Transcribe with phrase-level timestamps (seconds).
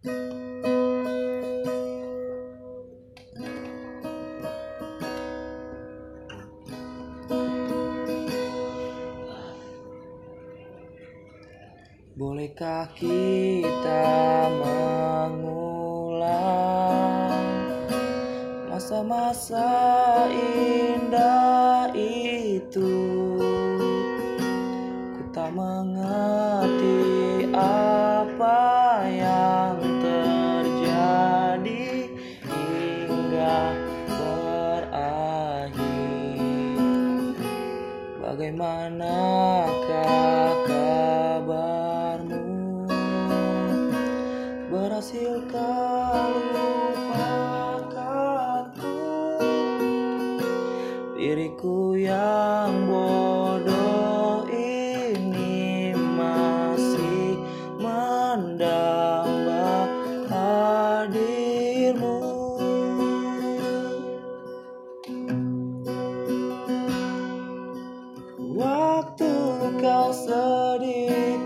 [0.00, 0.16] Bolehkah
[12.96, 14.08] kita
[15.36, 16.24] mengulang
[18.72, 19.68] masa-masa
[20.32, 22.88] indah itu?
[25.12, 27.04] Ku tak mengerti
[38.60, 42.44] Bagaimanakah kabarmu?
[44.68, 46.28] Berhasilkah
[47.40, 48.20] lupakanku?
[51.16, 57.40] Diriku yang bodoh ini masih
[57.80, 59.39] mendamba
[69.00, 69.32] Waktu
[69.80, 71.40] kau sedih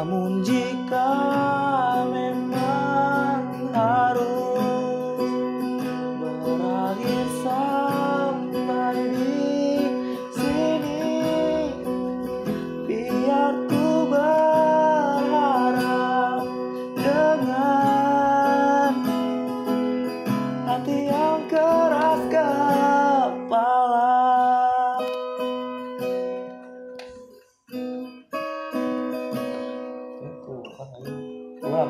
[0.00, 1.12] Namun jika
[31.74, 31.84] ว่า